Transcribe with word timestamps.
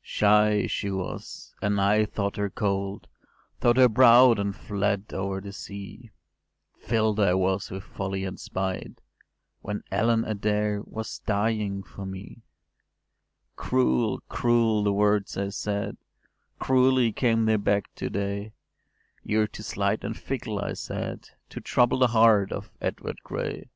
“Shy 0.00 0.68
she 0.68 0.92
was, 0.92 1.56
and 1.60 1.80
I 1.80 2.04
thought 2.04 2.36
her 2.36 2.48
cold; 2.48 3.08
Thought 3.58 3.78
her 3.78 3.88
proud, 3.88 4.38
and 4.38 4.54
fled 4.54 5.12
over 5.12 5.40
the 5.40 5.52
sea; 5.52 6.12
Fill’d 6.78 7.18
I 7.18 7.34
was 7.34 7.68
with 7.68 7.82
folly 7.82 8.22
and 8.24 8.38
spite, 8.38 9.00
When 9.60 9.82
Ellen 9.90 10.24
Adair 10.24 10.82
was 10.84 11.18
dying 11.26 11.82
for 11.82 12.06
me. 12.06 12.42
“Cruel, 13.56 14.22
cruel 14.28 14.84
the 14.84 14.92
words 14.92 15.36
I 15.36 15.48
said! 15.48 15.96
Cruelly 16.60 17.10
came 17.10 17.46
they 17.46 17.56
back 17.56 17.92
to 17.96 18.08
day: 18.08 18.52
‘You’re 19.24 19.48
too 19.48 19.64
slight 19.64 20.04
and 20.04 20.16
fickle,’ 20.16 20.60
I 20.60 20.74
said, 20.74 21.30
‘To 21.48 21.60
trouble 21.60 21.98
the 21.98 22.06
heart 22.06 22.52
of 22.52 22.70
Edward 22.80 23.18
Gray’. 23.24 23.68